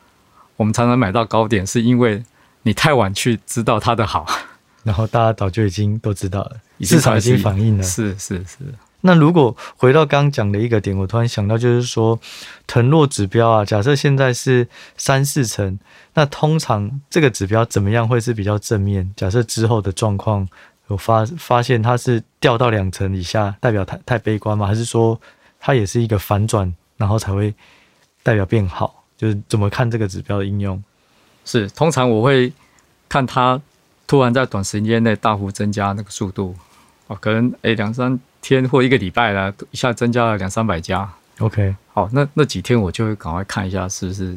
[0.56, 2.24] 我们常常买到高点，是因为
[2.62, 4.26] 你太晚去知道它的好。
[4.82, 7.82] 然后大家早就已经都知道了，市场已经反应了。
[7.82, 8.58] 是是是。
[9.02, 12.18] 那如果回到刚刚讲的一个点，我突然想到，就是说
[12.66, 15.78] 腾落指标啊，假设现在是三四成，
[16.14, 19.08] 那通常这个指标怎么样会是比较正面？
[19.16, 20.48] 假设之后的状况
[20.88, 24.66] 有发发现它是掉到两成以下，代表太太悲观吗？
[24.66, 25.20] 还是说
[25.60, 27.54] 它也是一个反转，然后才会
[28.22, 29.04] 代表变好？
[29.16, 30.82] 就是怎么看这个指标的应用？
[31.44, 32.52] 是，通常我会
[33.08, 33.60] 看它。
[34.08, 36.56] 突然在短时间内大幅增加那个速度，
[37.08, 41.10] 哦，可能诶两三天或一个礼拜了，一下增加了两三百家。
[41.40, 44.36] OK，好，那那几天我就会赶快看一下是不是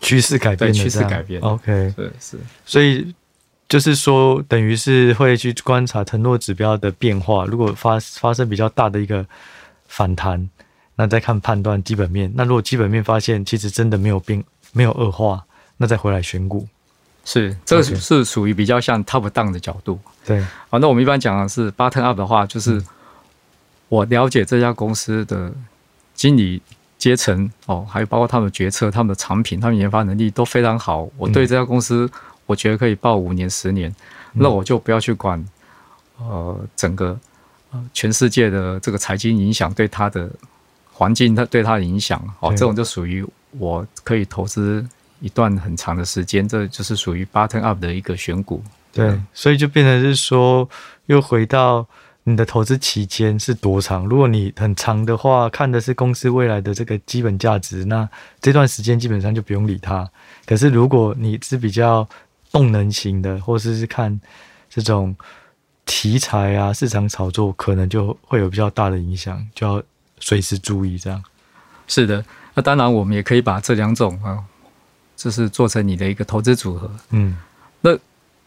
[0.00, 1.40] 趋势改变，趋势改变。
[1.40, 3.14] OK，对，是，所以
[3.68, 9.24] 就是说，等于是会去观察腾诺指标的变化，如果发发生比较大的一个
[9.86, 10.48] 反弹，
[10.96, 12.30] 那再看判断基本面。
[12.34, 15.42] 那如果基本面发现其实真的没有变，没有恶化，
[15.78, 16.68] 那再回来选股。
[17.24, 19.98] 是，这个是属于比较像 top down 的角度。
[20.24, 22.82] 对，好，那我们一般讲的是 button up 的话，就是
[23.88, 25.52] 我了解这家公司的
[26.14, 26.60] 经理
[26.98, 31.08] 阶层哦，还有包括他们的决策、他们的产品、他们研发能力都非常好。
[31.16, 32.10] 我对这家公司，
[32.46, 33.92] 我我觉得可以报五年、十年，
[34.34, 35.42] 那我就不要去管，
[36.18, 37.18] 呃，整个
[37.70, 40.30] 呃全世界的这个财经影响对它的
[40.92, 44.86] 环境，它对它的影响，哦，这种就属于我可以投资
[45.22, 48.62] 一段很长的时间，这就是属于 bottom up 的一个选股。
[48.92, 50.68] 对，所以就变成是说，
[51.06, 51.86] 又回到
[52.24, 54.04] 你的投资期间是多长？
[54.06, 58.06] 如果你很长的话，看的是公司未来的这个基本价值，那
[58.40, 60.06] 这段时间基本上就不用理它。
[60.44, 62.06] 可是如果你是比较
[62.50, 64.20] 动能型的，或者是看
[64.68, 65.16] 这种
[65.86, 69.82] 题材啊、市场炒作，可能就会有比较大的影响，就要
[70.20, 70.98] 随时注意。
[70.98, 71.22] 这样
[71.88, 72.22] 是的，
[72.54, 74.44] 那当然我们也可以把这两种啊，
[75.22, 76.90] 就是做成你的一个投资组合。
[77.10, 77.36] 嗯，
[77.80, 77.96] 那。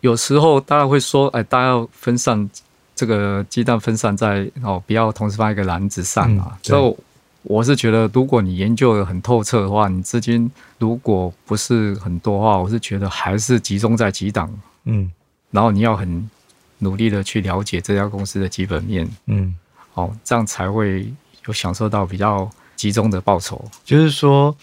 [0.01, 2.47] 有时候大家会说，哎，大家要分散
[2.95, 6.51] 这个鸡蛋，分散在哦，不要同时放一个篮子上啊。
[6.51, 6.95] 嗯、所以
[7.41, 14.53] 我是觉得，如果你研究的很透彻的话，你资金如果不是很多的话，我是觉得还是集中在几档，
[14.83, 15.11] 嗯，
[15.49, 16.29] 然后你要很
[16.77, 19.55] 努力的去了解这家公司的基本面，嗯，
[19.95, 21.11] 哦，这样才会
[21.47, 23.65] 有享受到比较集中的报酬。
[23.83, 24.55] 就是说，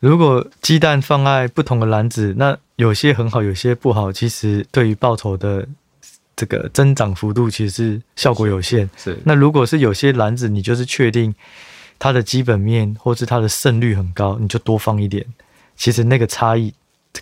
[0.00, 4.10] 如果鸡蛋放在不同的篮子，那有些很好，有些不好。
[4.10, 5.66] 其实对于报酬的
[6.34, 8.88] 这个增长幅度，其实是效果有限。
[8.96, 9.18] 是。
[9.24, 11.34] 那如果是有些篮子，你就是确定
[11.98, 15.24] 它的基本面或是它的胜率很高，你就多放一点。
[15.76, 16.72] 其实那个差异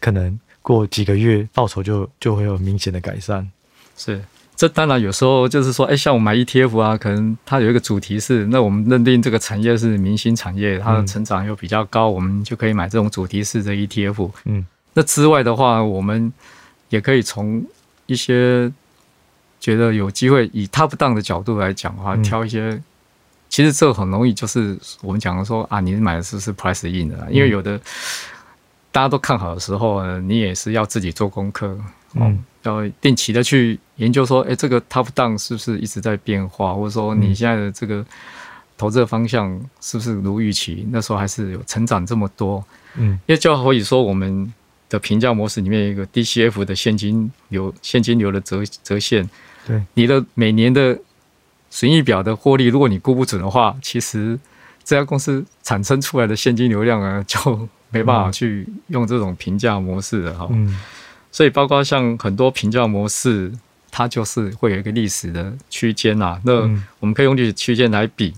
[0.01, 3.51] 可能过几个月报酬就就会有明显的改善。
[3.97, 4.23] 是。
[4.59, 14.33] 这当然有时候就是说，哎，像我买 ETF 啊，可能它有一个主题是，那我们认定这个产业是明星产业，它的成长又比较高，嗯、我们就可以买这种主题式的 ETF。
[14.47, 14.67] 嗯。
[14.95, 16.33] 那之外的话，我们
[16.89, 17.65] 也可以从
[18.07, 18.69] 一些
[19.61, 22.83] 觉得有机会以 top down 的角度来讲的话，挑一些。
[23.49, 27.29] 其实这很容易，就是我们讲的说啊，你买的是不是 price in 的？
[27.31, 27.81] 因为有的
[28.91, 31.79] 大家都看好的时候，你也是要自己做功课，
[32.15, 38.05] 嗯，要定期的去研究说，哎，这个 top down 是不是一直在变化，或者说你现在的这个
[38.77, 40.85] 投资的方向是不是如预期？
[40.91, 42.65] 那时候还是有成长这么多，
[42.97, 44.53] 嗯，因为就好比说我们。
[44.91, 49.29] 的评价模式里面有一个 DCF 的现金流，现金流的折折现。
[49.67, 50.99] 对，你的每年的
[51.69, 54.41] 损益表的获利，如果你估不准的话，其实
[54.83, 60.49] 这家公司产生出来的现金流量啊，就没办法去用这种评价模式的哈。
[60.51, 60.75] 嗯。
[61.31, 63.53] 所以，包括像很多评价模式，
[63.91, 66.41] 它就是会有一个历史的区间啊。
[66.45, 66.63] 那
[67.01, 68.35] 我们可以用历史区间来比。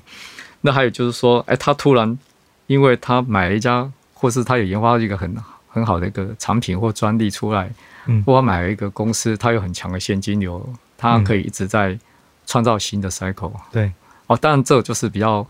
[0.63, 2.19] 那还有就是说，哎，他突然
[2.67, 5.35] 因为他买了一家，或是他有研发一个很。
[5.73, 7.71] 很好的一个产品或专利出来，
[8.07, 11.97] 嗯，或者买了一个公司，它有很强的现金流，它可以一直在
[12.45, 13.53] 创造新的 cycle。
[13.71, 13.93] 对，
[14.27, 15.47] 哦，当然这就是比较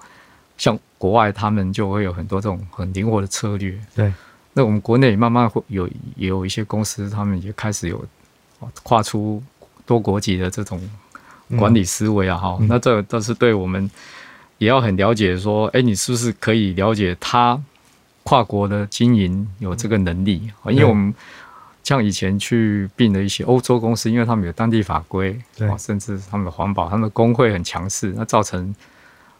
[0.59, 3.81] 像国外，他们就会有很多这种很灵活的策略。
[3.95, 4.13] 对，
[4.53, 8.05] 那我们国内慢慢会有也有一些公司，他们也开始有
[8.83, 9.43] 跨出
[9.91, 10.81] 多国籍的这种
[11.59, 13.91] 管理思维啊，哈、嗯，那这都是对我们
[14.59, 17.61] 也要很了解，说，哎，你是不是可以了解他？
[18.23, 21.13] 跨国的经营有这个能力，因为我们
[21.83, 28.73] 像以前去并的一些欧洲公司，因为他们有当地法规，对，甚至他们的环保，他们的工会很强势，那造成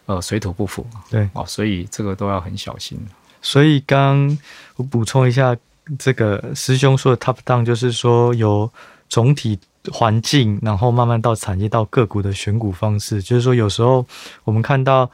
[0.07, 2.99] 呃水土不服，对，哦，所以这个都要很小心。
[3.41, 4.37] 所以刚
[4.75, 5.55] 我补充一下，
[5.97, 8.69] 这个师兄说的 top down 就是说有
[9.07, 9.57] 总体
[9.91, 14.05] 环境，然后慢慢到产业到个股的选股方式，就是说有时候
[14.43, 15.09] 我们看到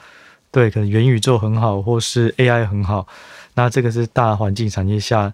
[0.51, 3.07] 对，可能元宇宙很好，或是 AI 很好。
[3.53, 5.33] 那这个是大环境产业下，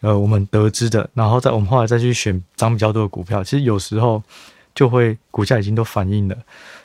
[0.00, 4.22] 呃，我们得知的，然后在我们后来再去选涨比较多的股票，其实有时候
[4.74, 6.36] 就会股价已经都反映了，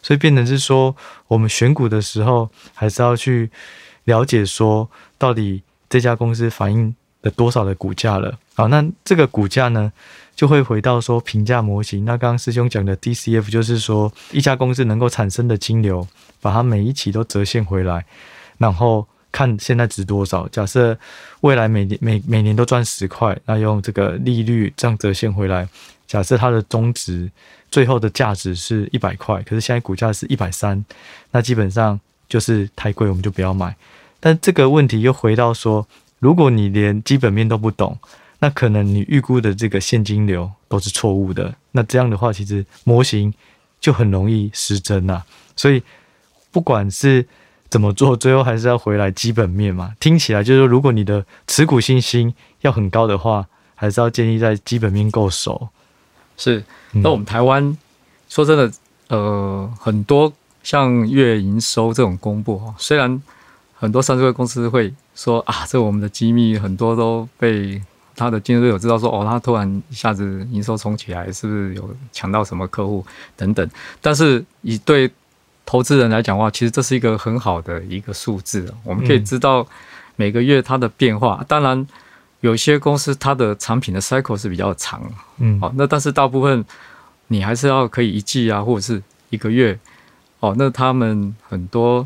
[0.01, 0.95] 所以变成是说，
[1.27, 3.51] 我们选股的时候还是要去
[4.05, 8.37] 了解说，到底这家公司反映的多少的股价了。
[8.55, 9.91] 好，那这个股价呢，
[10.35, 12.05] 就会回到说评价模型。
[12.05, 16.07] 那刚刚师兄讲的 DCF 就是说，一家公司能够产生的金流，
[16.41, 18.05] 把它每一期都折现回来，
[18.57, 19.07] 然后。
[19.33, 20.45] 看现在值多少？
[20.49, 20.99] 假设
[21.39, 25.65] 未来每年每每年都赚十块，那用这个利率这样折现回来，
[26.05, 27.31] 假设它的终值
[27.71, 30.83] 最后的价值是一百块，可是现在股价是一百三，
[31.31, 31.97] 那基本上
[32.27, 33.73] 就是太贵，我们就不要买。
[34.19, 35.87] 但这个问题又回到说，
[36.21, 37.97] 如果你连基本面都不懂，
[38.37, 41.53] 那可能你预估的这个现金流都是错误的。
[41.71, 43.33] 那这样的话，其实模型
[43.79, 45.23] 就很容易失真呐。
[45.55, 45.81] 所以
[46.51, 47.27] 不管是
[47.69, 48.15] 怎么做？
[48.15, 49.95] 最后还是要回来基本面嘛。
[49.99, 55.69] 听起来就是说，如果你的持股信心要很高的话，还是要建立在基本面够熟。
[56.37, 56.63] 是。
[56.91, 57.77] 那我们台湾、嗯、
[58.29, 58.71] 说真的，
[59.07, 63.21] 呃，很多像月营收这种公布哈，虽然
[63.73, 67.81] 很多上市柜公司会说啊，这我们的机密很多都被
[68.15, 73.05] 他的竞争对手知道说，哦，他突然一下子营收冲起来，是不是有抢到什么客户
[73.35, 73.67] 等等。
[74.01, 75.11] 但是以对
[75.65, 79.65] 投资人来讲的话，其实这是一个很好的一个数字，我们可以知道
[80.15, 81.37] 每个月它的变化。
[81.39, 81.87] 嗯、当然，
[82.41, 85.01] 有些公司它的产品的 cycle 是比较长，
[85.37, 86.63] 嗯，好，那但是大部分
[87.27, 89.77] 你还是要可以一季啊，或者是一个月，
[90.39, 92.05] 哦，那他们很多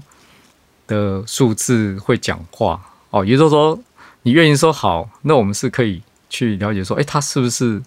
[0.88, 2.80] 的数字会讲话，
[3.16, 3.80] 哦，也就是说，
[4.24, 7.82] 你愿意说好，那我们是可以去了解说，哎，它是不是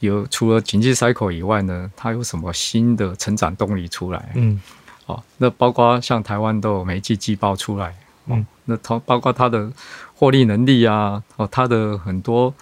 [0.00, 4.32] 有除了经济 cycle 以外呢，它有什么新的成长动力出来？
[4.34, 4.60] 嗯。
[5.06, 7.94] 哦，那包括像台湾都有每季季报出来，
[8.26, 9.70] 嗯，那它包括它的
[10.16, 12.52] 获利能力啊，哦，它的很多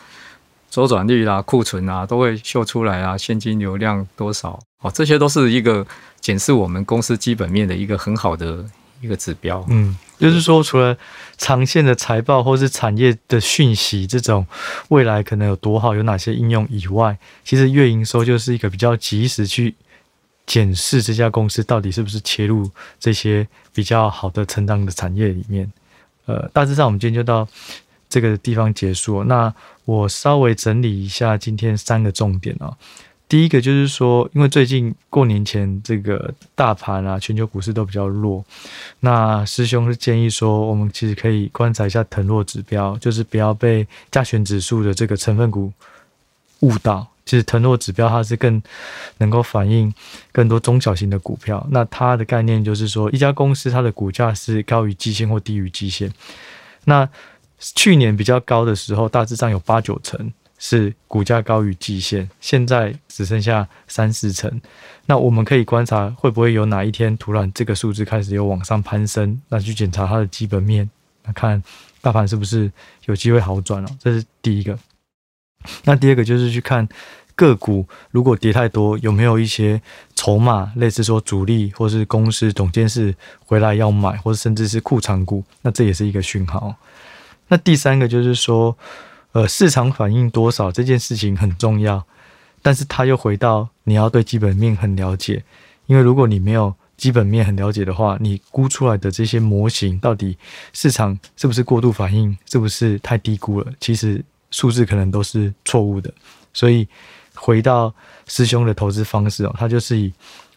[0.68, 5.86] 周转率啊、库存啊都会秀出来啊，现金流量多少，哦，这些都是一个
[6.20, 8.62] 检视我们公司基本面的一个很好的
[9.00, 9.64] 一个指标。
[9.68, 10.96] 嗯，就是说除了
[11.36, 14.46] 长线的财报或是产业的讯息这种
[14.88, 19.74] 未来可能有多好，有哪些应用以外，其实月营收就是一个比较及时去。
[20.50, 25.70] 检视这家公司到底是不是切入这些比较好的成长的产业里面。
[26.24, 27.46] 呃，大致上我们今天就到
[28.08, 29.22] 这个地方结束。
[29.24, 29.52] 那
[29.84, 32.72] 我稍微整理一下今天三个重点啊。
[33.28, 38.42] 第一个就是说，因为最近过年前这个大盘啊，全球股市都比较弱。
[39.00, 45.70] 那师兄是建议说，我们其实可以观察一下腾落指标，就是不要被加权指数的这个成分股
[46.60, 47.06] 误导。
[47.26, 48.62] 其实腾落指标它是更
[49.18, 49.92] 能够反映
[50.32, 51.66] 更多中小型的股票。
[51.70, 56.10] 那它的概念就是说，一家公司它的股价是高于基线或低于基线。
[56.84, 57.06] 那
[57.74, 64.60] 去年比较高的时候，大致上有八九成是股价高于季线，现在只剩下三四成。
[65.06, 70.88] 那我们可以观察会不会有哪一天突然这个数字开始有往上攀升，那去检查它的基本面，
[71.24, 71.62] 那看
[72.00, 72.70] 大盘是不是
[73.06, 73.88] 有机会好转了。
[74.00, 74.78] 这是第一个。
[75.84, 76.86] 那第二个就是去看
[77.34, 79.80] 个股，如果跌太多，有没有一些
[80.14, 83.14] 筹码，类似说主力或是公司总监事
[83.46, 86.74] 回来要买，或者甚至是库藏股，那这也是一个讯号。
[87.48, 88.76] 那第三个就是说，
[89.32, 92.04] 呃，市场反应多少这件事情很重要，
[92.62, 95.44] 但是它又回到你要对基本面很了解，
[95.86, 100.36] 因为如果你没有基本面很了解的话，你估出来的这些模型到底
[100.72, 103.72] 市场是不是过度反应，是不是太低估了？
[103.80, 104.24] 其实。
[104.50, 106.10] 数字可能都是错误的，
[106.54, 106.88] 所以
[107.34, 107.94] 回到
[108.26, 110.10] 师兄的投资方式哦，他就是以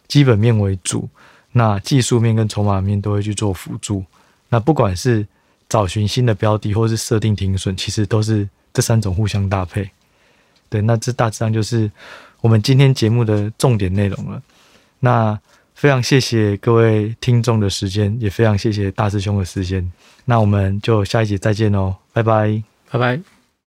[0.08, 1.06] 基本面为主，
[1.52, 4.02] 那技术面跟筹码面都会去做辅助。
[4.48, 5.26] 那不管是
[5.68, 9.90] 找寻新的标的，或是设定停损，其实都是这三种互相搭配。
[10.68, 11.90] 对，那这大致上就是
[12.40, 14.42] 我们今天节目的重点内容了。
[15.00, 15.38] 那
[15.74, 19.90] 非常谢谢各位听众的时间，也非常谢谢大师兄的时间。
[20.24, 23.41] 那我们就下一集再见喽，拜拜，拜拜。